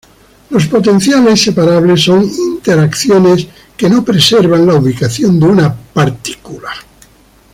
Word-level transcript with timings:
Los 0.49 0.65
potenciales 0.65 1.43
separables 1.43 2.01
son 2.01 2.23
interacciones 2.23 3.45
que 3.77 3.87
no 3.87 4.03
preservan 4.03 4.65
la 4.65 4.73
ubicación 4.73 5.39
de 5.39 5.45
una 5.45 5.75
partícula. 5.75 6.71